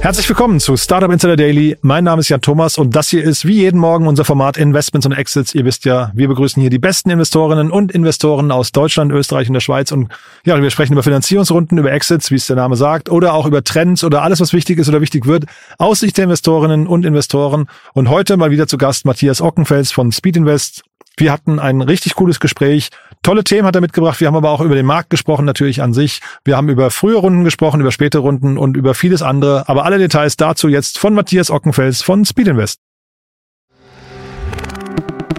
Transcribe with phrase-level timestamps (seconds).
[0.00, 1.76] Herzlich willkommen zu Startup Insider Daily.
[1.82, 5.06] Mein Name ist Jan Thomas und das hier ist wie jeden Morgen unser Format Investments
[5.06, 5.56] und Exits.
[5.56, 9.54] Ihr wisst ja, wir begrüßen hier die besten Investorinnen und Investoren aus Deutschland, Österreich und
[9.54, 10.08] der Schweiz und
[10.44, 13.64] ja, wir sprechen über Finanzierungsrunden, über Exits, wie es der Name sagt, oder auch über
[13.64, 15.46] Trends oder alles, was wichtig ist oder wichtig wird,
[15.78, 17.66] aus Sicht der Investorinnen und Investoren.
[17.92, 20.84] Und heute mal wieder zu Gast Matthias Ockenfels von Speed Invest.
[21.18, 22.90] Wir hatten ein richtig cooles Gespräch.
[23.22, 24.20] Tolle Themen hat er mitgebracht.
[24.20, 26.20] Wir haben aber auch über den Markt gesprochen, natürlich an sich.
[26.44, 29.68] Wir haben über frühe Runden gesprochen, über späte Runden und über vieles andere.
[29.68, 32.80] Aber alle Details dazu jetzt von Matthias Ockenfels von Speed Invest.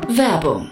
[0.09, 0.71] Werbung.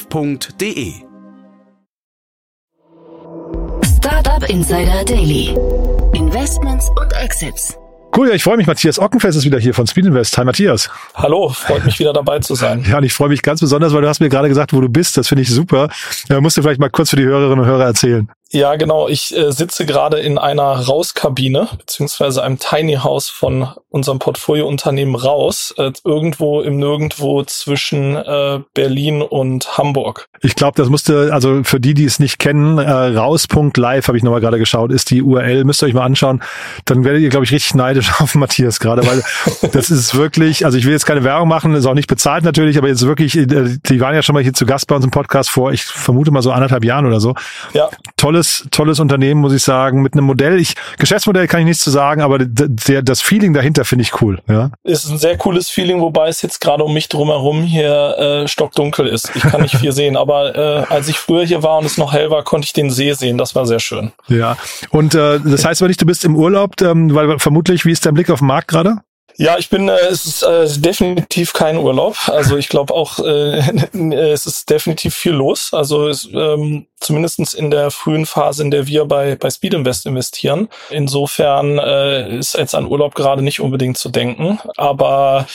[0.00, 0.94] www.startup.de.
[3.96, 5.54] Startup Insider Daily.
[6.14, 7.76] Investments und Exits.
[8.16, 8.66] Cool, ja, ich freue mich.
[8.66, 10.36] Matthias Ockenfest ist wieder hier von Speed Invest.
[10.36, 10.90] Hi Matthias.
[11.14, 12.84] Hallo, freut mich wieder dabei zu sein.
[12.88, 14.88] Ja, und ich freue mich ganz besonders, weil du hast mir gerade gesagt, wo du
[14.88, 15.16] bist.
[15.16, 15.88] Das finde ich super.
[16.28, 18.28] Ja, musst du vielleicht mal kurz für die Hörerinnen und Hörer erzählen.
[18.52, 19.08] Ja, genau.
[19.08, 25.72] Ich äh, sitze gerade in einer Rauskabine, beziehungsweise einem Tiny House von unserem Portfoliounternehmen Raus,
[25.78, 30.26] äh, irgendwo im Nirgendwo zwischen äh, Berlin und Hamburg.
[30.42, 34.24] Ich glaube, das musste, also für die, die es nicht kennen, äh, raus.live habe ich
[34.24, 36.42] nochmal gerade geschaut, ist die URL, müsst ihr euch mal anschauen.
[36.86, 39.22] Dann werdet ihr, glaube ich, richtig neidisch auf Matthias gerade, weil
[39.72, 42.78] das ist wirklich, also ich will jetzt keine Werbung machen, ist auch nicht bezahlt natürlich,
[42.78, 45.12] aber jetzt wirklich, äh, die waren ja schon mal hier zu Gast bei uns im
[45.12, 47.34] Podcast vor, ich vermute mal so anderthalb Jahren oder so.
[47.74, 47.88] Ja.
[48.16, 50.58] Tolle tolles, tolles Unternehmen, muss ich sagen, mit einem Modell.
[50.58, 54.40] Ich, Geschäftsmodell kann ich nichts zu sagen, aber der, das Feeling dahinter finde ich cool,
[54.48, 54.70] ja.
[54.82, 59.06] Ist ein sehr cooles Feeling, wobei es jetzt gerade um mich drumherum hier äh, stockdunkel
[59.06, 59.30] ist.
[59.34, 62.12] Ich kann nicht viel sehen, aber äh, als ich früher hier war und es noch
[62.12, 63.38] hell war, konnte ich den See sehen.
[63.38, 64.12] Das war sehr schön.
[64.28, 64.56] Ja.
[64.90, 68.06] Und äh, das heißt aber nicht, du bist im Urlaub, ähm, weil vermutlich, wie ist
[68.06, 68.98] dein Blick auf den Markt gerade?
[69.36, 72.16] Ja, ich bin, äh, es ist äh, definitiv kein Urlaub.
[72.28, 75.72] Also ich glaube auch, äh, es ist definitiv viel los.
[75.72, 80.06] Also es, ähm, zumindestens in der frühen Phase, in der wir bei, bei Speed Invest
[80.06, 80.68] investieren.
[80.90, 84.60] Insofern äh, ist jetzt an Urlaub gerade nicht unbedingt zu denken.
[84.76, 85.46] Aber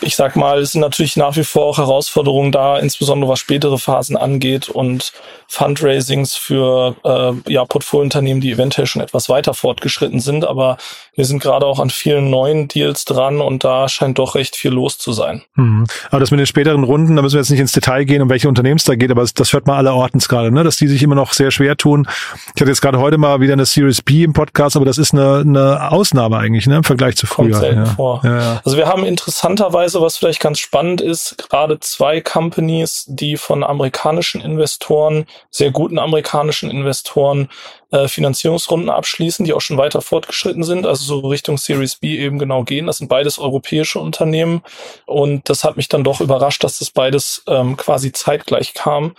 [0.00, 3.78] ich sag mal, es sind natürlich nach wie vor auch Herausforderungen da, insbesondere was spätere
[3.78, 5.12] Phasen angeht und
[5.46, 10.44] Fundraisings für äh, ja, Portfoliounternehmen, die eventuell schon etwas weiter fortgeschritten sind.
[10.44, 10.78] Aber
[11.14, 14.72] wir sind gerade auch an vielen neuen Deals dran und da scheint doch recht viel
[14.72, 15.42] los zu sein.
[15.54, 15.86] Mhm.
[16.10, 18.28] Aber das mit den späteren Runden, da müssen wir jetzt nicht ins Detail gehen, um
[18.28, 20.64] welche Unternehmen es da geht, aber das hört man aller Ortens gerade, ne?
[20.64, 22.08] dass die sich immer noch sehr schwer tun.
[22.54, 25.12] Ich hatte jetzt gerade heute mal wieder eine Series B im Podcast, aber das ist
[25.12, 26.76] eine, eine Ausnahme eigentlich ne?
[26.76, 27.50] im Vergleich zu früher.
[27.50, 27.86] Kommt selten ja.
[27.86, 28.20] vor.
[28.24, 28.60] Ja, ja.
[28.64, 34.40] Also wir haben interessanterweise, was vielleicht ganz spannend ist, gerade zwei Companies, die von amerikanischen
[34.40, 37.48] Investoren, sehr guten amerikanischen Investoren,
[37.90, 42.38] äh, Finanzierungsrunden abschließen, die auch schon weiter fortgeschritten sind, also so Richtung Series B eben
[42.38, 42.86] genau gehen.
[42.86, 44.62] Das sind beides europäische Unternehmen
[45.06, 49.14] und das hat mich dann doch überrascht, dass das beides ähm, quasi zeitgleich kam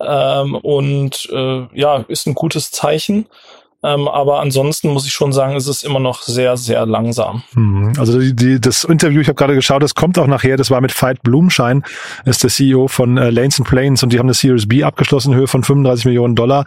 [0.00, 3.26] ähm, und äh, ja, ist ein gutes Zeichen.
[3.82, 7.42] Ähm, aber ansonsten muss ich schon sagen, ist es immer noch sehr, sehr langsam.
[7.54, 7.94] Mhm.
[7.98, 10.82] Also die, die, das Interview, ich habe gerade geschaut, das kommt auch nachher, das war
[10.82, 11.82] mit Veit Blumschein,
[12.26, 15.32] ist der CEO von äh, Lanes and Planes und die haben eine Series B abgeschlossen
[15.32, 16.66] in Höhe von 35 Millionen Dollar.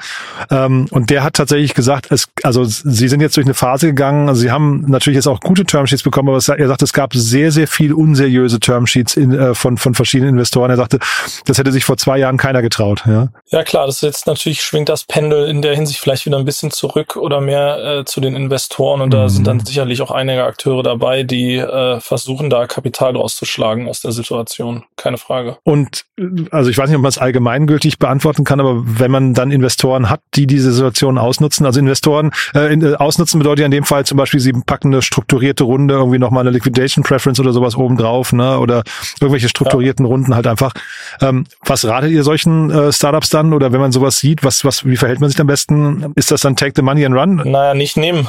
[0.49, 4.27] Ähm, und der hat tatsächlich gesagt, es, also sie sind jetzt durch eine Phase gegangen,
[4.27, 7.13] also sie haben natürlich jetzt auch gute Termsheets bekommen, aber es, er sagt, es gab
[7.13, 10.71] sehr, sehr viel unseriöse Termsheets in, äh, von, von verschiedenen Investoren.
[10.71, 10.97] Er sagte,
[11.45, 13.03] das hätte sich vor zwei Jahren keiner getraut.
[13.05, 16.39] Ja, ja klar, das ist jetzt natürlich schwingt das Pendel in der Hinsicht vielleicht wieder
[16.39, 20.11] ein bisschen zurück oder mehr äh, zu den Investoren und da sind dann sicherlich auch
[20.11, 24.83] einige Akteure dabei, die äh, versuchen, da Kapital rauszuschlagen aus der Situation.
[24.95, 25.57] Keine Frage.
[25.63, 26.05] Und
[26.51, 30.11] also ich weiß nicht, ob man es allgemeingültig beantworten kann, aber wenn man dann Investoren
[30.11, 33.83] hat, die diese Situation ausnutzen, also Investoren äh, in, äh, ausnutzen bedeutet ja in dem
[33.83, 37.75] Fall zum Beispiel, sie packen eine strukturierte Runde, irgendwie nochmal eine Liquidation Preference oder sowas
[37.75, 38.59] obendrauf, ne?
[38.59, 38.83] Oder
[39.19, 40.11] irgendwelche strukturierten ja.
[40.11, 40.73] Runden halt einfach.
[41.19, 43.51] Ähm, was ratet ihr solchen äh, Startups dann?
[43.51, 46.13] Oder wenn man sowas sieht, was, was, wie verhält man sich am besten?
[46.15, 47.41] Ist das dann Take the Money and Run?
[47.43, 48.27] Naja, nicht nehmen.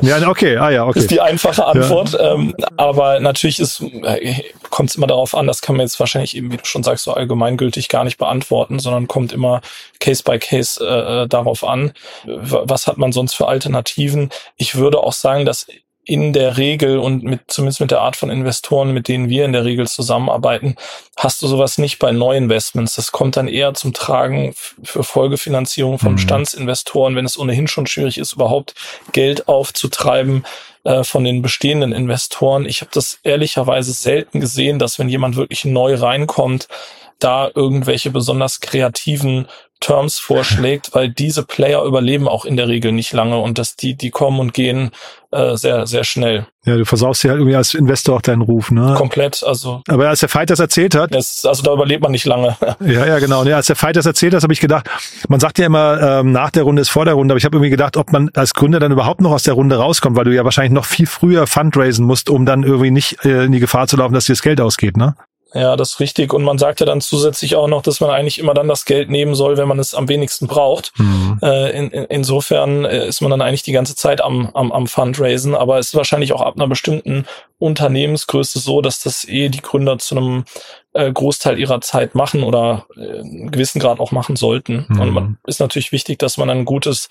[0.00, 1.00] ja, okay, ah ja, okay.
[1.00, 2.12] Ist die einfache Antwort.
[2.12, 2.32] Ja.
[2.32, 6.34] Ähm, aber natürlich ist, äh, kommt es immer darauf an, das kann man jetzt wahrscheinlich
[6.34, 9.60] eben, wie du schon sagst, so allgemeingültig gar nicht beantworten, sondern kommt immer
[9.98, 11.92] Case by Case äh, äh darauf an,
[12.24, 14.30] was hat man sonst für Alternativen.
[14.56, 15.66] Ich würde auch sagen, dass
[16.08, 19.52] in der Regel und mit zumindest mit der Art von Investoren, mit denen wir in
[19.52, 20.76] der Regel zusammenarbeiten,
[21.16, 22.94] hast du sowas nicht bei Neuinvestments.
[22.94, 26.16] Das kommt dann eher zum Tragen für Folgefinanzierung von mhm.
[26.16, 28.76] Bestandsinvestoren, wenn es ohnehin schon schwierig ist, überhaupt
[29.10, 30.44] Geld aufzutreiben
[30.84, 32.66] äh, von den bestehenden Investoren.
[32.66, 36.68] Ich habe das ehrlicherweise selten gesehen, dass wenn jemand wirklich neu reinkommt,
[37.18, 39.46] da irgendwelche besonders kreativen
[39.80, 43.94] Terms vorschlägt, weil diese Player überleben auch in der Regel nicht lange und dass die,
[43.94, 44.90] die kommen und gehen
[45.32, 46.46] äh, sehr, sehr schnell.
[46.64, 48.94] Ja, du versaust ja halt irgendwie als Investor auch deinen Ruf, ne?
[48.96, 49.82] Komplett, also.
[49.86, 51.14] Aber als der Fight das erzählt hat.
[51.14, 52.56] Das, also da überlebt man nicht lange.
[52.80, 53.42] ja, ja, genau.
[53.42, 54.88] Und ja, als der Fight das erzählt hat, habe ich gedacht,
[55.28, 57.56] man sagt ja immer, ähm, nach der Runde ist vor der Runde, aber ich habe
[57.56, 60.34] irgendwie gedacht, ob man als Gründer dann überhaupt noch aus der Runde rauskommt, weil du
[60.34, 63.88] ja wahrscheinlich noch viel früher fundraisen musst, um dann irgendwie nicht äh, in die Gefahr
[63.88, 65.16] zu laufen, dass dir das Geld ausgeht, ne?
[65.54, 66.34] Ja, das ist richtig.
[66.34, 69.10] Und man sagt ja dann zusätzlich auch noch, dass man eigentlich immer dann das Geld
[69.10, 70.92] nehmen soll, wenn man es am wenigsten braucht.
[70.98, 71.38] Mhm.
[71.40, 74.86] Äh, in, in, insofern äh, ist man dann eigentlich die ganze Zeit am, am, am
[74.86, 75.54] Fundraisen.
[75.54, 77.26] Aber es ist wahrscheinlich auch ab einer bestimmten
[77.58, 80.44] Unternehmensgröße so, dass das eh die Gründer zu einem
[80.92, 84.86] äh, Großteil ihrer Zeit machen oder äh, einen gewissen Grad auch machen sollten.
[84.88, 85.00] Mhm.
[85.00, 87.08] Und man ist natürlich wichtig, dass man ein gutes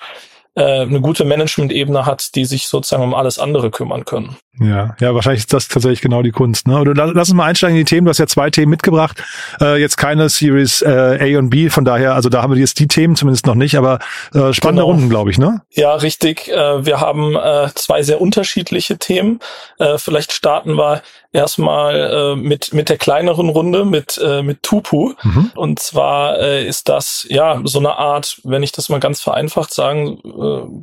[0.55, 4.37] äh, eine gute Management-Ebene hat, die sich sozusagen um alles andere kümmern können.
[4.59, 6.67] Ja, ja, wahrscheinlich ist das tatsächlich genau die Kunst.
[6.67, 6.79] Ne?
[6.79, 8.05] Oder lass uns mal einsteigen in die Themen.
[8.05, 9.21] Du hast ja zwei Themen mitgebracht.
[9.59, 12.79] Äh, jetzt keine Series äh, A und B, von daher, also da haben wir jetzt
[12.79, 13.99] die Themen zumindest noch nicht, aber
[14.33, 14.85] äh, spannende genau.
[14.85, 15.61] Runden, glaube ich, ne?
[15.71, 16.47] Ja, richtig.
[16.47, 19.39] Äh, wir haben äh, zwei sehr unterschiedliche Themen.
[19.77, 21.01] Äh, vielleicht starten wir
[21.35, 25.51] erstmal äh, mit mit der kleineren Runde mit äh, mit Tupu mhm.
[25.55, 29.73] und zwar äh, ist das ja so eine Art, wenn ich das mal ganz vereinfacht
[29.73, 30.19] sagen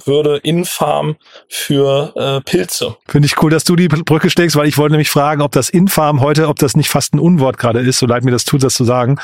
[0.04, 1.16] würde, Infarm
[1.48, 2.96] für äh, Pilze.
[3.08, 5.68] Finde ich cool, dass du die Brücke steckst, weil ich wollte nämlich fragen, ob das
[5.68, 8.62] Infarm heute, ob das nicht fast ein Unwort gerade ist, so leid mir das tut,
[8.62, 9.18] das zu sagen.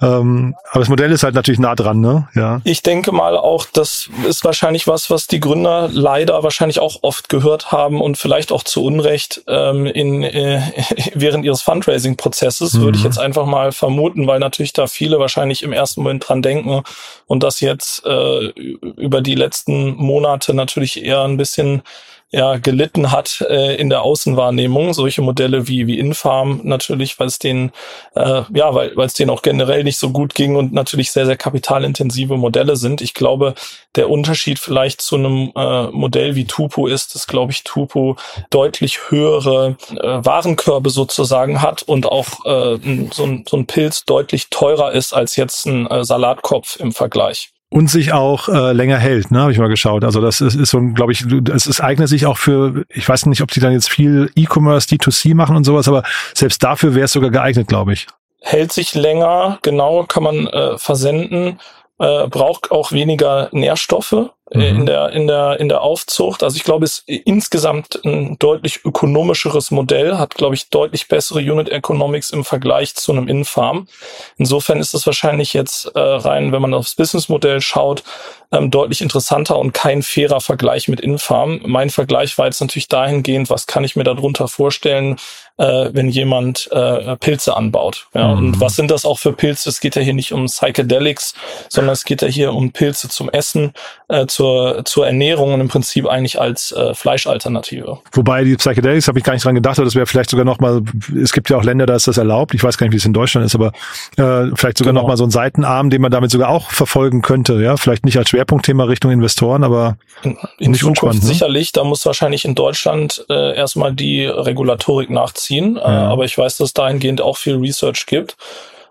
[0.00, 2.28] Ähm, aber das Modell ist halt natürlich nah dran, ne?
[2.34, 2.60] Ja.
[2.64, 7.28] Ich denke mal auch, das ist wahrscheinlich was, was die Gründer leider wahrscheinlich auch oft
[7.28, 10.60] gehört haben und vielleicht auch zu Unrecht ähm, in äh,
[11.14, 12.80] während ihres Fundraising-Prozesses, mhm.
[12.82, 16.42] würde ich jetzt einfach mal vermuten, weil natürlich da viele wahrscheinlich im ersten Moment dran
[16.42, 16.82] denken
[17.26, 21.82] und das jetzt äh, über die letzten Monate natürlich eher ein bisschen
[22.30, 24.92] ja gelitten hat äh, in der Außenwahrnehmung.
[24.92, 27.72] Solche Modelle wie wie Infarm natürlich, weil es denen
[28.14, 31.24] äh, ja, weil weil es denen auch generell nicht so gut ging und natürlich sehr
[31.26, 33.00] sehr kapitalintensive Modelle sind.
[33.00, 33.54] Ich glaube,
[33.94, 38.16] der Unterschied vielleicht zu einem äh, Modell wie Tupo ist, dass glaube ich Tupo
[38.50, 42.78] deutlich höhere äh, Warenkörbe sozusagen hat und auch äh,
[43.10, 47.50] so, ein, so ein Pilz deutlich teurer ist als jetzt ein äh, Salatkopf im Vergleich
[47.70, 50.04] und sich auch äh, länger hält, ne, habe ich mal geschaut.
[50.04, 51.24] Also das ist, ist so, glaube ich,
[51.54, 54.88] es ist, eignet sich auch für, ich weiß nicht, ob die dann jetzt viel E-Commerce,
[54.88, 56.02] D2C machen und sowas, aber
[56.34, 58.06] selbst dafür wäre es sogar geeignet, glaube ich.
[58.40, 61.60] Hält sich länger, genau, kann man äh, versenden,
[61.98, 64.60] äh, braucht auch weniger Nährstoffe, äh, mhm.
[64.60, 66.42] in der in der in der Aufzucht.
[66.42, 71.40] Also ich glaube, es ist insgesamt ein deutlich ökonomischeres Modell, hat glaube ich deutlich bessere
[71.40, 73.88] Unit Economics im Vergleich zu einem Infarm.
[74.36, 78.02] Insofern ist es wahrscheinlich jetzt äh, rein, wenn man aufs Businessmodell schaut,
[78.50, 81.60] ähm, deutlich interessanter und kein fairer Vergleich mit Infarm.
[81.64, 85.16] Mein Vergleich war jetzt natürlich dahingehend, was kann ich mir darunter vorstellen,
[85.58, 88.06] äh, wenn jemand äh, Pilze anbaut.
[88.14, 88.38] Ja, mhm.
[88.38, 89.68] Und was sind das auch für Pilze?
[89.68, 91.34] Es geht ja hier nicht um Psychedelics,
[91.68, 93.74] sondern es geht ja hier um Pilze zum Essen,
[94.08, 97.98] äh, zur, zur Ernährung und im Prinzip eigentlich als äh, Fleischalternative.
[98.12, 100.60] Wobei die Psychedelics habe ich gar nicht dran gedacht, aber das wäre vielleicht sogar noch
[100.60, 100.80] mal,
[101.20, 102.54] es gibt ja auch Länder, da ist das erlaubt.
[102.54, 103.72] Ich weiß gar nicht, wie es in Deutschland ist, aber
[104.16, 105.00] äh, vielleicht sogar genau.
[105.00, 107.54] noch mal so ein Seitenarm, den man damit sogar auch verfolgen könnte.
[107.60, 111.28] Ja, vielleicht nicht als Schwerpunktthema Richtung Investoren, aber in, in nicht Zukunft unspannend, ne?
[111.30, 111.72] sicherlich.
[111.72, 115.76] Da muss wahrscheinlich in Deutschland äh, erstmal die Regulatorik nachziehen.
[115.76, 115.86] Äh, ja.
[115.86, 118.36] Äh, aber ich weiß, dass dahingehend auch viel Research gibt.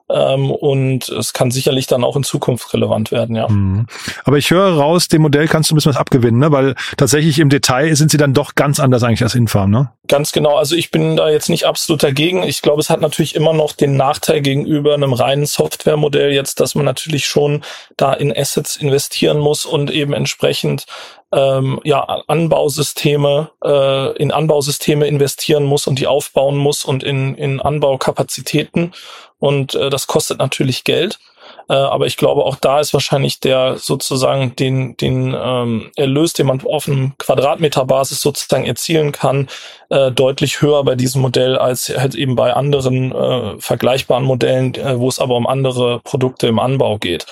[0.10, 3.48] Ähm, und es kann sicherlich dann auch in Zukunft relevant werden, ja.
[3.50, 3.88] Mhm.
[4.24, 6.52] Aber ich höre raus, dem Modell kannst du ein bisschen was abgewinnen, ne?
[6.52, 9.92] weil tatsächlich im Detail sind sie dann doch ganz anders eigentlich als Infarm, ne?
[10.08, 10.56] Ganz genau.
[10.56, 12.44] Also ich bin da jetzt nicht absolut dagegen.
[12.44, 16.76] Ich glaube, es hat natürlich immer noch den Nachteil gegenüber einem reinen Softwaremodell jetzt, dass
[16.76, 17.64] man natürlich schon
[17.98, 20.86] da in Assets investieren muss und eben entsprechend
[21.34, 27.62] ähm, ja, Anbausysteme, äh, in Anbausysteme investieren muss und die aufbauen muss und in, in
[27.62, 28.94] Anbaukapazitäten
[29.40, 31.20] und äh, das kostet natürlich Geld.
[31.70, 36.48] Äh, aber ich glaube, auch da ist wahrscheinlich der sozusagen den, den ähm, Erlös, den
[36.48, 39.48] man auf einem Quadratmeterbasis sozusagen erzielen kann,
[39.90, 44.98] äh, deutlich höher bei diesem Modell als halt eben bei anderen äh, vergleichbaren Modellen, äh,
[45.00, 47.26] wo es aber um andere Produkte im Anbau geht.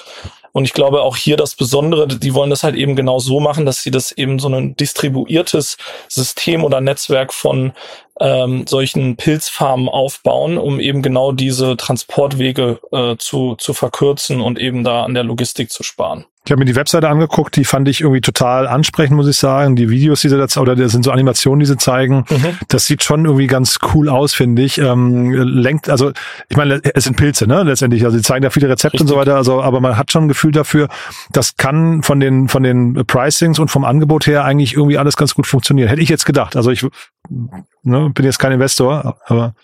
[0.56, 3.66] Und ich glaube auch hier das Besondere, die wollen das halt eben genau so machen,
[3.66, 5.76] dass sie das eben so ein distribuiertes
[6.08, 7.74] System oder Netzwerk von
[8.20, 14.84] ähm, solchen Pilzfarmen aufbauen, um eben genau diese Transportwege äh, zu, zu verkürzen und eben
[14.84, 16.26] da an der Logistik zu sparen.
[16.46, 19.76] Ich habe mir die Webseite angeguckt, die fand ich irgendwie total ansprechend, muss ich sagen.
[19.76, 22.60] Die Videos, die sie da oder das sind so Animationen, die sie zeigen, mhm.
[22.68, 24.78] das sieht schon irgendwie ganz cool aus, finde ich.
[24.78, 26.12] Ähm, lenkt, also
[26.48, 27.64] ich meine, es sind Pilze, ne?
[27.64, 28.06] Letztendlich.
[28.06, 29.02] Also sie zeigen da viele Rezepte Richtig.
[29.02, 30.88] und so weiter, also aber man hat schon ein Gefühl dafür,
[31.32, 35.34] das kann von den von den Pricings und vom Angebot her eigentlich irgendwie alles ganz
[35.34, 35.90] gut funktionieren.
[35.90, 36.56] Hätte ich jetzt gedacht.
[36.56, 36.86] Also ich
[37.30, 39.56] ne, bin jetzt kein Investor, aber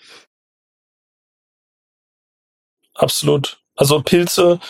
[2.94, 3.58] absolut.
[3.76, 4.60] Also Pilze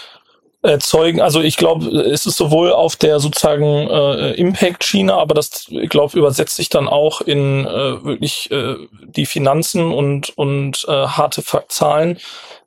[0.62, 1.20] erzeugen.
[1.20, 6.16] Also ich glaube, es ist sowohl auf der sozusagen äh, Impact-Schiene, aber das, ich glaube,
[6.16, 12.18] übersetzt sich dann auch in äh, wirklich äh, die Finanzen und, und äh, harte Zahlen,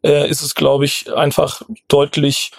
[0.04, 2.52] äh, ist es, glaube ich, einfach deutlich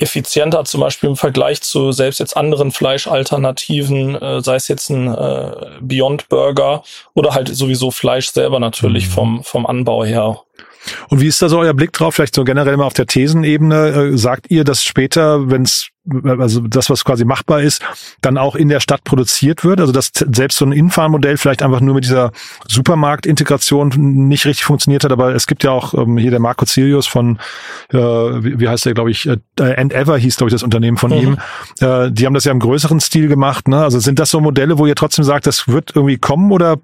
[0.00, 5.08] effizienter, zum Beispiel im Vergleich zu selbst jetzt anderen Fleischalternativen, äh, sei es jetzt ein
[5.08, 6.82] äh, Beyond Burger
[7.14, 9.12] oder halt sowieso Fleisch selber natürlich mhm.
[9.12, 10.40] vom, vom Anbau her.
[11.08, 12.14] Und wie ist da so euer Blick drauf?
[12.14, 13.88] Vielleicht so generell mal auf der Thesenebene.
[13.88, 15.88] Äh, sagt ihr, dass später, wenn es
[16.38, 17.82] also das, was quasi machbar ist,
[18.20, 19.80] dann auch in der Stadt produziert wird?
[19.80, 22.32] Also dass selbst so ein Infahrmodell vielleicht einfach nur mit dieser
[22.68, 23.92] Supermarktintegration
[24.28, 25.12] nicht richtig funktioniert hat.
[25.12, 27.38] Aber es gibt ja auch ähm, hier der Marco Cilius von,
[27.92, 30.96] äh, wie, wie heißt der, glaube ich, äh, End Ever hieß, glaube ich, das Unternehmen
[30.96, 31.16] von mhm.
[31.16, 31.38] ihm.
[31.80, 33.68] Äh, die haben das ja im größeren Stil gemacht.
[33.68, 33.82] Ne?
[33.82, 36.78] Also sind das so Modelle, wo ihr trotzdem sagt, das wird irgendwie kommen oder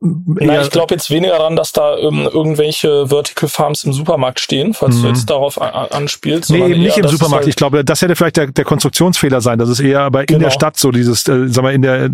[0.00, 4.74] na, ich glaube jetzt weniger daran, dass da ähm, irgendwelche Vertical Farms im Supermarkt stehen,
[4.74, 5.02] falls mhm.
[5.02, 6.50] du jetzt darauf anspielst.
[6.50, 7.44] Nee, eben nicht im Supermarkt.
[7.44, 10.26] Halt ich glaube, das hätte vielleicht der, der Konstruktionsfehler sein, dass es eher aber in
[10.26, 10.40] genau.
[10.40, 12.10] der Stadt so dieses, äh, sag mal, in der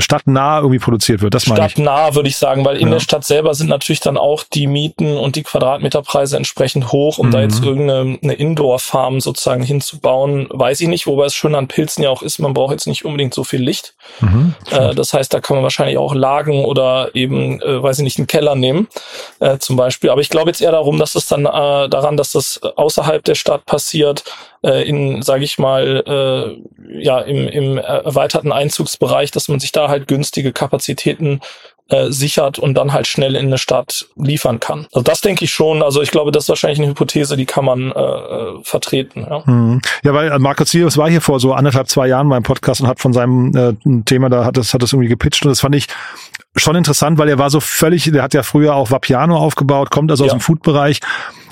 [0.00, 1.34] Stadt nah irgendwie produziert wird.
[1.34, 1.72] Das meine ich.
[1.72, 2.94] Stadtnah würde ich sagen, weil in ja.
[2.94, 7.28] der Stadt selber sind natürlich dann auch die Mieten und die Quadratmeterpreise entsprechend hoch, um
[7.28, 7.30] mhm.
[7.32, 12.04] da jetzt irgendeine eine Indoor-Farm sozusagen hinzubauen, weiß ich nicht, wobei es schön an Pilzen
[12.04, 13.94] ja auch ist, man braucht jetzt nicht unbedingt so viel Licht.
[14.20, 14.54] Mhm.
[14.70, 18.18] Äh, das heißt, da kann man wahrscheinlich auch Lagen oder eben, äh, weiß ich nicht,
[18.18, 18.88] einen Keller nehmen,
[19.40, 20.10] äh, zum Beispiel.
[20.10, 23.34] Aber ich glaube jetzt eher darum, dass es dann äh, daran, dass das außerhalb der
[23.34, 24.24] Stadt passiert,
[24.62, 29.88] äh, in, sage ich mal, äh, ja, im, im erweiterten Einzugsbereich, dass man sich da
[29.88, 31.40] halt günstige Kapazitäten
[31.90, 34.86] äh, sichert und dann halt schnell in eine Stadt liefern kann.
[34.92, 35.82] Also das denke ich schon.
[35.82, 39.26] Also ich glaube, das ist wahrscheinlich eine Hypothese, die kann man äh, äh vertreten.
[39.28, 39.82] Ja, mhm.
[40.02, 43.00] ja weil Markus Sirius war hier vor so anderthalb, zwei Jahren beim Podcast und hat
[43.00, 45.86] von seinem äh, Thema, da hat das, hat das irgendwie gepitcht und das fand ich
[46.56, 50.10] schon interessant, weil er war so völlig, der hat ja früher auch Vapiano aufgebaut, kommt
[50.10, 50.36] also aus ja.
[50.36, 51.00] dem Food-Bereich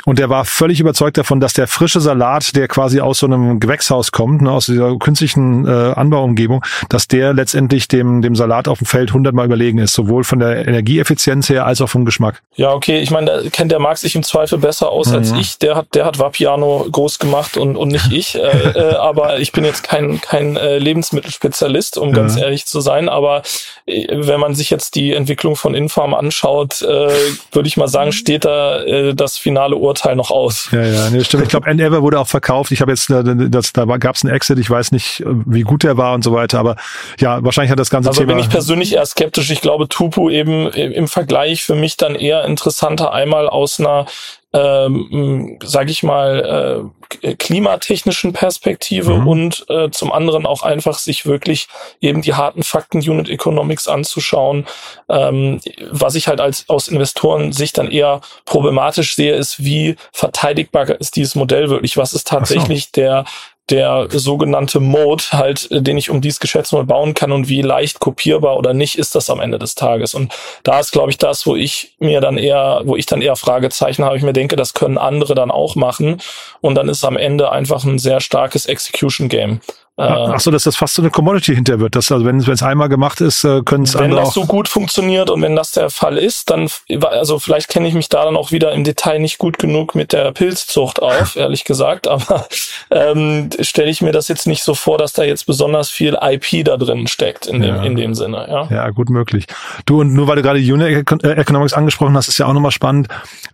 [0.04, 3.60] und der war völlig überzeugt davon, dass der frische Salat, der quasi aus so einem
[3.60, 8.78] Gewächshaus kommt, ne, aus dieser künstlichen äh, Anbauumgebung, dass der letztendlich dem, dem Salat auf
[8.78, 12.42] dem Feld hundertmal überlegen ist, sowohl von der Energieeffizienz her als auch vom Geschmack.
[12.56, 15.16] Ja, okay, ich meine, da kennt der Marc sich im Zweifel besser aus mhm.
[15.16, 15.58] als ich.
[15.58, 18.34] Der hat, der hat Vapiano groß gemacht und, und nicht ich.
[18.34, 18.40] äh,
[18.74, 22.16] äh, aber ich bin jetzt kein, kein äh, Lebensmittelspezialist, um ja.
[22.16, 23.08] ganz ehrlich zu sein.
[23.08, 23.42] Aber
[23.86, 27.08] äh, wenn man sich jetzt die Entwicklung von Infarm anschaut, äh,
[27.52, 30.70] würde ich mal sagen, steht da äh, das finale Urteil Urteil noch aus.
[30.72, 31.42] Ja, ja, nee, stimmt.
[31.42, 32.72] Ich glaube, Endeavor wurde auch verkauft.
[32.72, 34.58] Ich habe jetzt, äh, das, da gab es einen Exit.
[34.58, 36.58] Ich weiß nicht, äh, wie gut der war und so weiter.
[36.58, 36.76] Aber
[37.20, 38.32] ja, wahrscheinlich hat das ganze also Thema.
[38.32, 39.50] Also bin ich persönlich eher skeptisch.
[39.50, 44.06] Ich glaube, Tupu eben im Vergleich für mich dann eher interessanter einmal aus einer
[44.52, 46.90] ähm, sage ich mal,
[47.22, 49.28] äh, klimatechnischen Perspektive mhm.
[49.28, 51.68] und äh, zum anderen auch einfach sich wirklich
[52.00, 54.66] eben die harten Fakten Unit Economics anzuschauen.
[55.08, 60.88] Ähm, was ich halt als aus Investoren sich dann eher problematisch sehe, ist, wie verteidigbar
[61.00, 61.96] ist dieses Modell wirklich?
[61.96, 62.90] Was ist tatsächlich so.
[62.96, 63.24] der
[63.70, 68.00] der sogenannte Mode halt, äh, den ich um dieses Geschäftsmodell bauen kann und wie leicht
[68.00, 70.14] kopierbar oder nicht ist das am Ende des Tages.
[70.14, 73.36] Und da ist, glaube ich, das, wo ich mir dann eher, wo ich dann eher
[73.36, 76.20] Fragezeichen habe, ich mir denke, das können andere dann auch machen.
[76.60, 79.60] Und dann ist am Ende einfach ein sehr starkes Execution Game.
[80.02, 81.94] Äh, Ach so, dass das fast so eine Commodity hinter wird.
[81.94, 84.68] Dass, also wenn es einmal gemacht ist, äh, können es andere Wenn das so gut
[84.68, 86.68] funktioniert und wenn das der Fall ist, dann,
[87.02, 90.12] also vielleicht kenne ich mich da dann auch wieder im Detail nicht gut genug mit
[90.12, 92.46] der Pilzzucht auf, ehrlich gesagt, aber
[92.90, 96.64] ähm, stelle ich mir das jetzt nicht so vor, dass da jetzt besonders viel IP
[96.64, 97.82] da drin steckt in dem, ja.
[97.84, 98.46] in dem Sinne.
[98.48, 98.66] Ja.
[98.74, 99.46] ja, gut möglich.
[99.86, 103.06] Du, und nur weil du gerade Unit Economics angesprochen hast, ist ja auch nochmal spannend.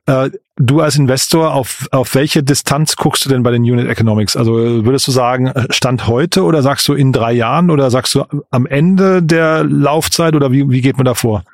[0.07, 4.37] Äh, du als Investor, auf, auf welche Distanz guckst du denn bei den Unit Economics?
[4.37, 8.25] Also würdest du sagen, Stand heute oder sagst du in drei Jahren oder sagst du
[8.51, 11.45] am Ende der Laufzeit oder wie, wie geht man da vor?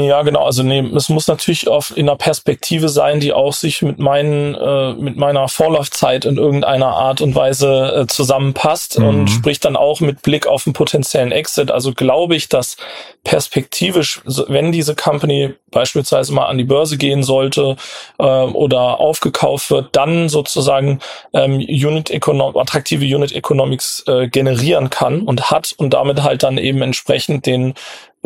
[0.00, 0.44] Ja, genau.
[0.44, 4.54] Also nee, es muss natürlich auf, in einer Perspektive sein, die auch sich mit meinen,
[4.54, 9.06] äh, mit meiner Vorlaufzeit in irgendeiner Art und Weise äh, zusammenpasst mhm.
[9.06, 11.70] und spricht dann auch mit Blick auf einen potenziellen Exit.
[11.70, 12.76] Also glaube ich, dass
[13.24, 17.76] perspektivisch, wenn diese Company beispielsweise mal an die Börse gehen sollte
[18.18, 21.00] äh, oder aufgekauft wird, dann sozusagen
[21.32, 26.56] ähm, Unit Econom attraktive Unit Economics äh, generieren kann und hat und damit halt dann
[26.58, 27.74] eben entsprechend den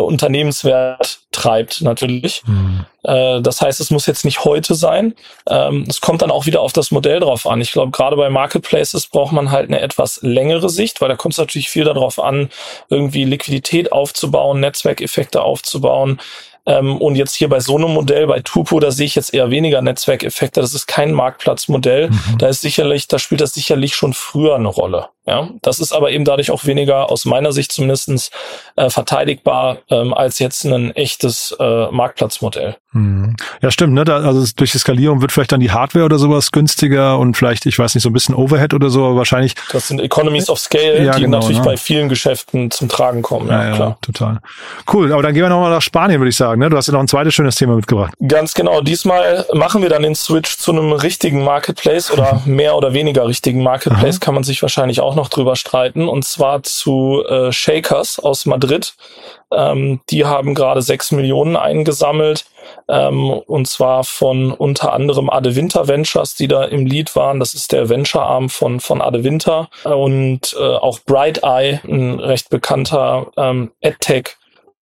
[0.04, 2.42] Unternehmenswert treibt natürlich.
[2.46, 2.84] Mhm.
[3.02, 5.14] Äh, das heißt, es muss jetzt nicht heute sein.
[5.48, 7.60] Ähm, es kommt dann auch wieder auf das Modell drauf an.
[7.60, 11.34] Ich glaube, gerade bei Marketplaces braucht man halt eine etwas längere Sicht, weil da kommt
[11.34, 12.50] es natürlich viel darauf an,
[12.88, 16.20] irgendwie Liquidität aufzubauen, Netzwerkeffekte aufzubauen.
[16.66, 19.50] Ähm, und jetzt hier bei so einem Modell, bei Tupo, da sehe ich jetzt eher
[19.50, 20.60] weniger Netzwerkeffekte.
[20.60, 22.10] Das ist kein Marktplatzmodell.
[22.10, 22.38] Mhm.
[22.38, 25.08] Da ist sicherlich, da spielt das sicherlich schon früher eine Rolle.
[25.26, 28.30] Ja, das ist aber eben dadurch auch weniger aus meiner Sicht zumindestens
[28.76, 32.76] äh, verteidigbar ähm, als jetzt ein echtes äh, Marktplatzmodell.
[32.92, 33.36] Hm.
[33.62, 33.92] Ja, stimmt.
[33.94, 34.04] Ne?
[34.04, 37.66] Da, also durch die Skalierung wird vielleicht dann die Hardware oder sowas günstiger und vielleicht,
[37.66, 39.54] ich weiß nicht, so ein bisschen Overhead oder so, aber wahrscheinlich.
[39.72, 41.64] Das sind Economies of Scale, ja, die genau, natürlich ne?
[41.64, 43.48] bei vielen Geschäften zum Tragen kommen.
[43.48, 43.98] Ja, ja, klar.
[44.00, 44.40] total.
[44.92, 46.60] Cool, aber dann gehen wir nochmal nach Spanien, würde ich sagen.
[46.60, 46.68] Ne?
[46.68, 48.12] Du hast ja noch ein zweites schönes Thema mitgebracht.
[48.26, 48.80] Ganz genau.
[48.80, 53.62] Diesmal machen wir dann den Switch zu einem richtigen Marketplace oder mehr oder weniger richtigen
[53.62, 54.24] Marketplace, Aha.
[54.24, 58.94] kann man sich wahrscheinlich auch noch drüber streiten, und zwar zu äh, Shakers aus Madrid.
[59.52, 62.44] Ähm, die haben gerade sechs Millionen eingesammelt,
[62.88, 67.40] ähm, und zwar von unter anderem Ade Winter Ventures, die da im Lead waren.
[67.40, 72.48] Das ist der Venture-Arm von, von Ade Winter und äh, auch Bright Eye, ein recht
[72.50, 74.36] bekannter ähm, EdTech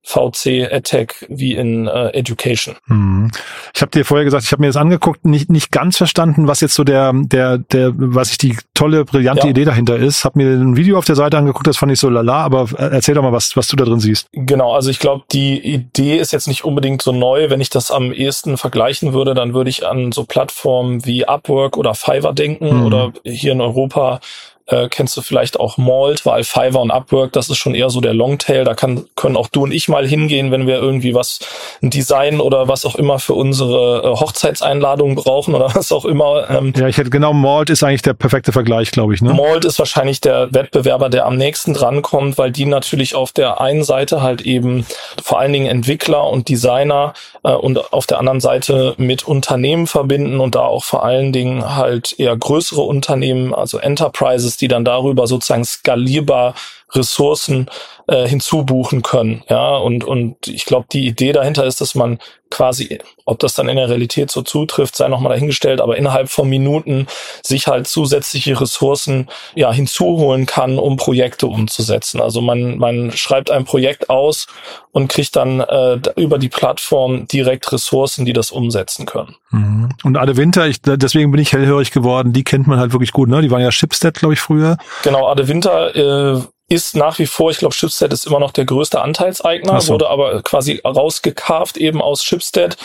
[0.08, 2.76] VC Attack wie in äh, Education.
[2.88, 3.30] Hm.
[3.76, 6.62] Ich habe dir vorher gesagt, ich habe mir das angeguckt, nicht nicht ganz verstanden, was
[6.62, 9.52] jetzt so der der der was ich die tolle brillante ja.
[9.52, 10.24] Idee dahinter ist.
[10.24, 13.16] Habe mir ein Video auf der Seite angeguckt, das fand ich so lala, aber erzähl
[13.16, 14.28] doch mal, was was du da drin siehst.
[14.32, 17.50] Genau, also ich glaube, die Idee ist jetzt nicht unbedingt so neu.
[17.50, 21.76] Wenn ich das am ehesten vergleichen würde, dann würde ich an so Plattformen wie Upwork
[21.76, 22.86] oder Fiverr denken mhm.
[22.86, 24.22] oder hier in Europa
[24.68, 28.02] äh, kennst du vielleicht auch Malt, weil Fiverr und Upwork, das ist schon eher so
[28.02, 28.66] der Longtail.
[28.66, 31.40] Da kann, können auch du und ich mal hingehen, wenn wir irgendwie was,
[31.82, 36.50] ein Design oder was auch immer für unsere äh, Hochzeitseinladung brauchen oder was auch immer.
[36.50, 39.22] Ähm, ja, ich hätte genau, Malt ist eigentlich der perfekte Vergleich, glaube ich.
[39.22, 39.34] Ne?
[39.34, 43.84] Malt ist wahrscheinlich der Wettbewerber, der am nächsten drankommt, weil die natürlich auf der einen
[43.84, 44.86] Seite halt eben
[45.24, 50.42] vor allen Dingen Entwickler und Designer äh, und auf der anderen Seite mit Unternehmen verbinden
[50.42, 55.28] und da auch vor allen Dingen halt eher größere Unternehmen, also Enterprises, die dann darüber
[55.28, 56.56] sozusagen skalierbar
[56.94, 57.70] Ressourcen
[58.08, 59.44] äh, hinzubuchen können.
[59.50, 62.20] Ja, und, und ich glaube, die Idee dahinter ist, dass man
[62.50, 66.48] quasi, ob das dann in der Realität so zutrifft, sei nochmal dahingestellt, aber innerhalb von
[66.48, 67.08] Minuten
[67.44, 72.22] sich halt zusätzliche Ressourcen ja hinzuholen kann, um Projekte umzusetzen.
[72.22, 74.48] Also man, man schreibt ein Projekt aus
[74.92, 79.36] und kriegt dann äh, über die Plattform direkt Ressourcen, die das umsetzen können.
[79.52, 79.90] Mhm.
[80.04, 83.30] Und Ade Winter, ich, deswegen bin ich hellhörig geworden, die kennt man halt wirklich gut,
[83.30, 83.42] ne?
[83.42, 84.78] Die waren ja Shipstead, glaube ich, früher.
[85.04, 85.96] Genau, Ade Winter
[86.38, 89.94] äh, ist nach wie vor, ich glaube, Shipstead ist immer noch der größte Anteilseigner, so.
[89.94, 92.76] wurde aber quasi rausgekarft eben aus Shipstead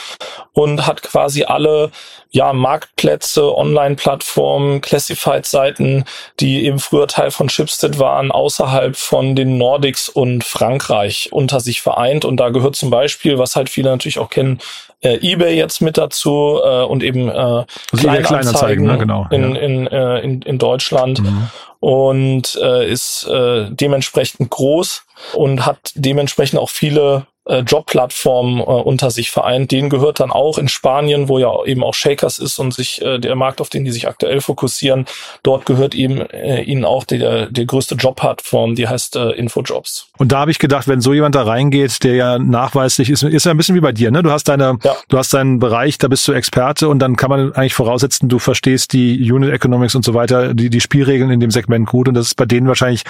[0.53, 1.91] und hat quasi alle
[2.31, 6.05] ja Marktplätze, Online-Plattformen, Classified-Seiten,
[6.39, 11.83] die eben früher Teil von Shipstead waren, außerhalb von den Nordics und Frankreich unter sich
[11.83, 12.25] vereint.
[12.25, 14.61] Und da gehört zum Beispiel, was halt viele natürlich auch kennen,
[15.01, 17.67] äh, eBay jetzt mit dazu äh, und eben äh, also
[17.97, 18.99] Kleinanzeigen, Kleinanzeigen ne?
[18.99, 19.61] genau, in, ja.
[19.61, 21.21] in, äh, in, in Deutschland.
[21.21, 21.49] Mhm
[21.83, 25.03] und äh, ist äh, dementsprechend groß
[25.35, 29.73] und hat dementsprechend auch viele äh, Jobplattformen äh, unter sich vereint.
[29.73, 33.19] Denen gehört dann auch in Spanien, wo ja eben auch Shakers ist und sich äh,
[33.19, 35.07] der Markt, auf den die sich aktuell fokussieren,
[35.43, 40.09] dort gehört eben äh, ihnen auch der, der größte Jobplattform, die heißt äh, Infojobs.
[40.19, 43.45] Und da habe ich gedacht, wenn so jemand da reingeht, der ja nachweislich ist, ist
[43.45, 44.23] ja ein bisschen wie bei dir, ne?
[44.23, 44.97] Du hast deine, ja.
[45.09, 48.39] du hast deinen Bereich, da bist du Experte und dann kann man eigentlich voraussetzen, du
[48.39, 52.15] verstehst die Unit Economics und so weiter, die, die Spielregeln in dem Segment gut und
[52.15, 53.05] das ist bei denen wahrscheinlich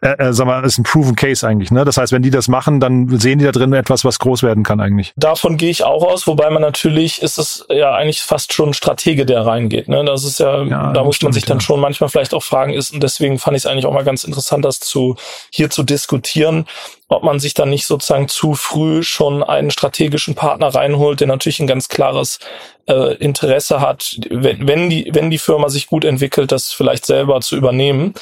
[0.00, 1.72] äh, äh, sag mal, ist ein proven Case eigentlich.
[1.72, 1.84] Ne?
[1.84, 4.62] Das heißt, wenn die das machen, dann sehen die da drin etwas, was groß werden
[4.62, 5.12] kann eigentlich.
[5.16, 9.26] Davon gehe ich auch aus, wobei man natürlich ist es ja eigentlich fast schon Stratege,
[9.26, 9.88] der reingeht.
[9.88, 10.04] Ne?
[10.04, 11.62] Das ist ja, ja da muss stimmt, man sich dann ja.
[11.62, 14.22] schon manchmal vielleicht auch fragen, ist und deswegen fand ich es eigentlich auch mal ganz
[14.22, 15.16] interessant, das zu
[15.50, 16.66] hier zu diskutieren,
[17.08, 21.58] ob man sich dann nicht sozusagen zu früh schon einen strategischen Partner reinholt, der natürlich
[21.58, 22.38] ein ganz klares
[22.86, 27.40] äh, Interesse hat, wenn, wenn die wenn die Firma sich gut entwickelt, das vielleicht selber
[27.40, 28.14] zu übernehmen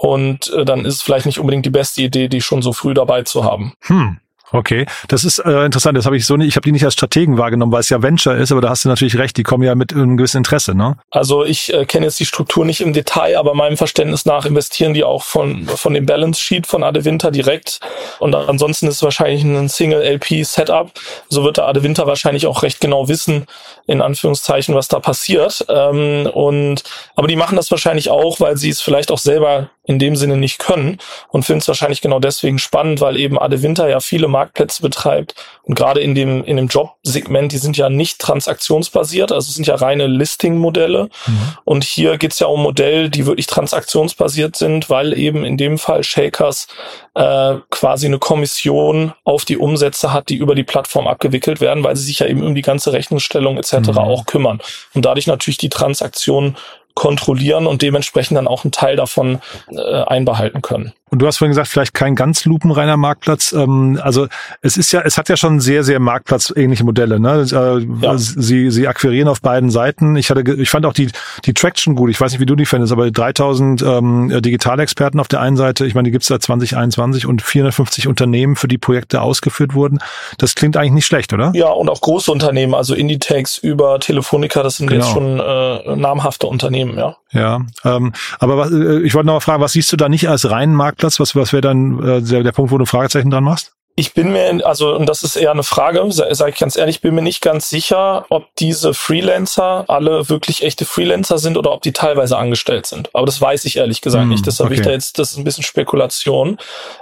[0.00, 2.94] und äh, dann ist es vielleicht nicht unbedingt die beste Idee, die schon so früh
[2.94, 3.74] dabei zu haben.
[3.82, 4.18] Hm.
[4.52, 5.96] Okay, das ist äh, interessant.
[5.96, 6.48] Das habe ich so nicht.
[6.48, 8.50] Ich habe die nicht als Strategen wahrgenommen, weil es ja Venture ist.
[8.50, 9.36] Aber da hast du natürlich recht.
[9.36, 10.96] Die kommen ja mit einem gewissen Interesse, ne?
[11.10, 14.92] Also ich äh, kenne jetzt die Struktur nicht im Detail, aber meinem Verständnis nach investieren
[14.92, 17.78] die auch von von dem Balance Sheet von Ade Winter direkt.
[18.18, 20.90] Und ansonsten ist es wahrscheinlich ein Single LP Setup.
[21.28, 23.46] So wird der Ade Winter wahrscheinlich auch recht genau wissen,
[23.86, 25.64] in Anführungszeichen, was da passiert.
[25.68, 26.84] Ähm, und
[27.16, 30.36] aber die machen das wahrscheinlich auch, weil sie es vielleicht auch selber in dem Sinne
[30.36, 30.98] nicht können
[31.30, 35.34] und finden es wahrscheinlich genau deswegen spannend, weil eben Ade Winter ja viele Marktplätze betreibt
[35.64, 39.66] und gerade in dem in dem Jobsegment, die sind ja nicht transaktionsbasiert, also es sind
[39.66, 41.56] ja reine Listing-Modelle mhm.
[41.64, 45.76] und hier geht es ja um Modelle, die wirklich transaktionsbasiert sind, weil eben in dem
[45.76, 46.68] Fall Shakers
[47.14, 51.96] äh, quasi eine Kommission auf die Umsätze hat, die über die Plattform abgewickelt werden, weil
[51.96, 53.69] sie sich ja eben um die ganze Rechnungsstellung etc.
[53.72, 53.98] Mhm.
[53.98, 54.60] auch kümmern
[54.94, 56.56] und dadurch natürlich die Transaktion
[56.94, 60.92] kontrollieren und dementsprechend dann auch einen Teil davon äh, einbehalten können.
[61.10, 63.52] Und du hast vorhin gesagt, vielleicht kein ganz lupenreiner Marktplatz.
[63.52, 64.28] Ähm, also
[64.62, 67.18] es ist ja, es hat ja schon sehr, sehr marktplatzähnliche Modelle.
[67.18, 67.46] Ne?
[67.50, 68.16] Äh, ja.
[68.16, 70.14] Sie, sie akquirieren auf beiden Seiten.
[70.16, 71.08] Ich hatte, ich fand auch die,
[71.44, 72.10] die Traction gut.
[72.10, 75.84] Ich weiß nicht, wie du die findest, aber 3000 ähm, Digitalexperten auf der einen Seite.
[75.84, 79.98] Ich meine, die gibt's seit 2021 und 450 Unternehmen, für die Projekte ausgeführt wurden.
[80.38, 81.50] Das klingt eigentlich nicht schlecht, oder?
[81.54, 85.04] Ja, und auch große Unternehmen, also Inditex über Telefonica, das sind genau.
[85.04, 87.16] jetzt schon äh, namhafte Unternehmen, ja.
[87.32, 90.28] Ja, ähm, aber was, äh, ich wollte noch mal fragen, was siehst du da nicht
[90.28, 90.99] als reinen Marktplatz?
[91.02, 93.72] Was, was wäre dann äh, der, der Punkt, wo du Fragezeichen dran machst?
[94.00, 97.14] Ich bin mir, also, und das ist eher eine Frage, sage ich ganz ehrlich, bin
[97.14, 101.92] mir nicht ganz sicher, ob diese Freelancer alle wirklich echte Freelancer sind oder ob die
[101.92, 103.10] teilweise angestellt sind.
[103.12, 104.46] Aber das weiß ich ehrlich gesagt mm, nicht.
[104.46, 104.80] Deshalb okay.
[104.80, 106.56] ich da jetzt, das ist ein bisschen Spekulation.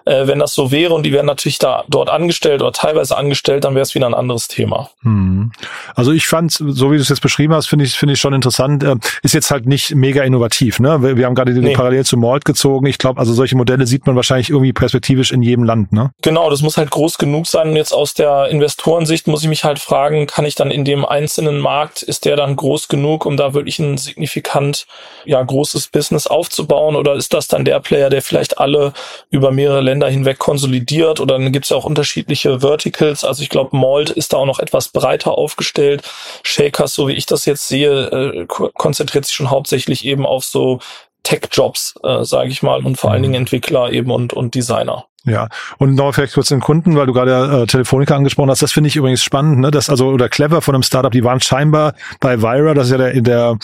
[0.07, 3.63] Äh, wenn das so wäre und die wären natürlich da dort angestellt oder teilweise angestellt,
[3.63, 4.91] dann wäre es wieder ein anderes Thema.
[5.03, 5.51] Mm.
[5.95, 8.35] Also ich fand, so wie du es jetzt beschrieben hast, finde ich, finde ich schon
[8.35, 8.83] interessant.
[8.83, 10.81] Äh, ist jetzt halt nicht mega innovativ.
[10.81, 11.01] Ne?
[11.01, 11.75] Wir, wir haben gerade nee.
[11.75, 12.87] Parallel zu Malt gezogen.
[12.87, 15.93] Ich glaube, also solche Modelle sieht man wahrscheinlich irgendwie perspektivisch in jedem Land.
[15.93, 16.11] Ne?
[16.23, 17.71] Genau, das muss halt groß genug sein.
[17.71, 21.05] Und jetzt aus der Investorensicht muss ich mich halt fragen, kann ich dann in dem
[21.05, 24.87] einzelnen Markt, ist der dann groß genug, um da wirklich ein signifikant,
[25.25, 26.97] ja, großes Business aufzubauen?
[26.97, 28.93] Oder ist das dann der Player, der vielleicht alle
[29.31, 31.21] über mehrere Länder hinweg konsolidiert?
[31.21, 33.25] Oder dann gibt es ja auch unterschiedliche Verticals.
[33.25, 36.03] Also ich glaube, Malt ist da auch noch etwas breiter aufgestellt.
[36.43, 40.81] Shakers, so wie ich das jetzt sehe, äh, konzentriert sich schon hauptsächlich eben auf so
[41.29, 43.25] Tech-Jobs, äh, sage ich mal, und vor allen mhm.
[43.25, 45.07] Dingen Entwickler eben und, und Designer.
[45.29, 48.63] Ja, und noch vielleicht kurz den Kunden, weil du gerade äh, Telefonica angesprochen hast.
[48.63, 49.71] Das finde ich übrigens spannend, ne?
[49.71, 51.13] Das also oder clever von einem Startup.
[51.13, 53.59] Die waren scheinbar bei Vira, das ist ja der, der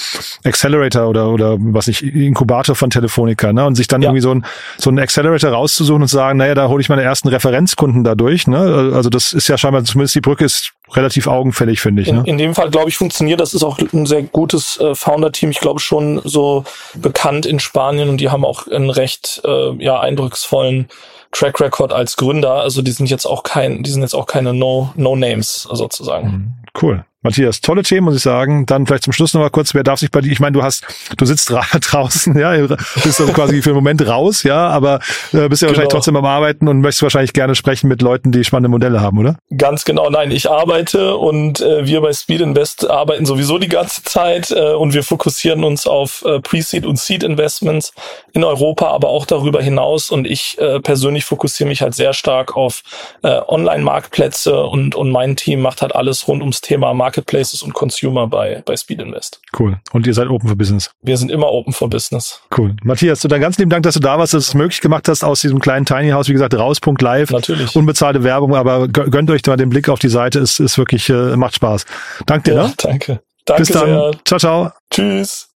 [0.45, 3.65] Accelerator oder oder was nicht Inkubator von Telefonica, ne?
[3.65, 4.09] Und sich dann ja.
[4.09, 4.45] irgendwie so ein
[4.79, 8.47] so ein Accelerator rauszusuchen und zu sagen, naja, da hole ich meine ersten Referenzkunden dadurch,
[8.47, 8.93] ne?
[8.95, 12.13] Also das ist ja scheinbar zumindest die Brücke ist relativ augenfällig, finde ich.
[12.13, 12.21] Ne?
[12.21, 13.41] In, in dem Fall, glaube ich, funktioniert.
[13.41, 15.51] Das ist auch ein sehr gutes äh, Founder-Team.
[15.51, 20.01] Ich glaube schon so bekannt in Spanien und die haben auch einen recht äh, ja
[20.01, 20.89] eindrucksvollen
[21.33, 22.55] Track Record als Gründer.
[22.55, 26.29] Also die sind jetzt auch kein, die sind jetzt auch keine No No Names sozusagen.
[26.29, 26.53] Mhm.
[26.81, 27.05] Cool.
[27.25, 28.67] Matthias, tolle Themen, muss ich sagen.
[28.67, 30.63] Dann vielleicht zum Schluss noch mal kurz, wer darf sich bei dir, ich meine, du
[30.63, 30.85] hast,
[31.17, 32.55] du sitzt draußen, ja,
[33.03, 35.01] bist also quasi für den Moment raus, ja, aber
[35.33, 35.71] äh, bist ja genau.
[35.71, 39.19] wahrscheinlich trotzdem am Arbeiten und möchtest wahrscheinlich gerne sprechen mit Leuten, die spannende Modelle haben,
[39.19, 39.39] oder?
[39.57, 44.03] Ganz genau, nein, ich arbeite und äh, wir bei Speed Invest arbeiten sowieso die ganze
[44.03, 47.95] Zeit äh, und wir fokussieren uns auf äh, Pre-Seed und Seed Investments
[48.35, 52.55] in Europa, aber auch darüber hinaus und ich äh, persönlich fokussiere mich halt sehr stark
[52.55, 52.83] auf
[53.23, 57.75] äh, Online-Marktplätze und, und mein Team macht halt alles rund ums Thema Markt Marketplaces und
[57.75, 59.41] Consumer bei, bei Speed Invest.
[59.59, 59.79] Cool.
[59.93, 60.91] Und ihr seid open for business?
[61.03, 62.41] Wir sind immer open for business.
[62.57, 62.75] Cool.
[62.83, 65.09] Matthias, du dann ganz lieben Dank, dass du da warst, dass du es möglich gemacht
[65.09, 66.29] hast aus diesem kleinen Tiny House.
[66.29, 67.31] Wie gesagt, raus.live.
[67.31, 67.77] Natürlich.
[67.77, 70.41] Unbezahlte Werbung, aber gönnt euch mal den Blick auf die Seite.
[70.41, 71.85] Es ist wirklich, äh, macht Spaß.
[72.27, 72.57] Danke dir.
[72.57, 72.75] Ja, ne?
[72.77, 73.21] Danke.
[73.45, 73.87] Danke Bis dann.
[73.87, 74.11] Sehr.
[74.25, 74.71] Ciao, ciao.
[74.91, 75.49] Tschüss.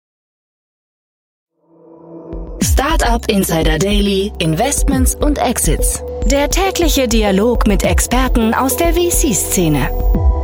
[2.62, 6.04] Startup Insider Daily, Investments und Exits.
[6.26, 10.37] Der tägliche Dialog mit Experten aus der VC-Szene.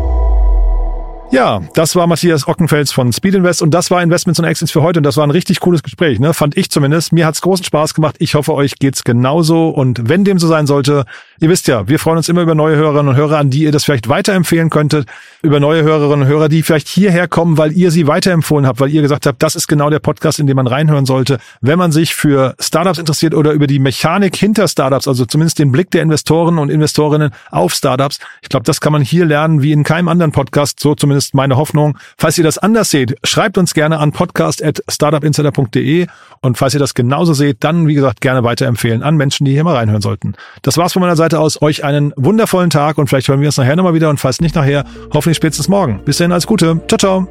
[1.34, 4.84] Ja, das war Matthias Ockenfels von Speed Invest und das war Investments und Exits für
[4.84, 6.32] heute und das war ein richtig cooles Gespräch, ne?
[6.36, 7.12] Fand ich zumindest.
[7.12, 8.18] Mir hat's großen Spaß gemacht.
[8.20, 11.06] Ich hoffe, euch geht's genauso und wenn dem so sein sollte,
[11.44, 13.74] ihr wisst ja, wir freuen uns immer über neue Hörerinnen und Hörer, an die ihr
[13.74, 15.10] das vielleicht weiterempfehlen könntet,
[15.42, 18.90] über neue Hörerinnen und Hörer, die vielleicht hierher kommen, weil ihr sie weiterempfohlen habt, weil
[18.92, 21.92] ihr gesagt habt, das ist genau der Podcast, in dem man reinhören sollte, wenn man
[21.92, 26.02] sich für Startups interessiert oder über die Mechanik hinter Startups, also zumindest den Blick der
[26.02, 28.20] Investoren und Investorinnen auf Startups.
[28.42, 31.58] Ich glaube, das kann man hier lernen wie in keinem anderen Podcast, so zumindest meine
[31.58, 31.98] Hoffnung.
[32.18, 36.08] Falls ihr das anders seht, schreibt uns gerne an podcast.startupinsider.de
[36.40, 39.66] und falls ihr das genauso seht, dann, wie gesagt, gerne weiterempfehlen an Menschen, die hier
[39.66, 40.36] mal reinhören sollten.
[40.62, 41.62] Das war's von meiner Seite aus.
[41.62, 44.56] Euch einen wundervollen Tag und vielleicht hören wir uns nachher nochmal wieder und falls nicht
[44.56, 46.02] nachher, hoffentlich spätestens morgen.
[46.06, 46.82] Bis dahin, alles Gute.
[46.88, 47.28] Ciao, ciao.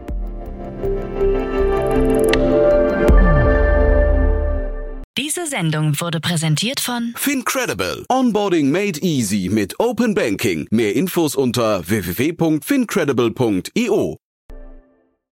[5.17, 8.05] Diese Sendung wurde präsentiert von Fincredible.
[8.09, 10.67] Onboarding made easy mit Open Banking.
[10.71, 14.17] Mehr Infos unter www.fincredible.io.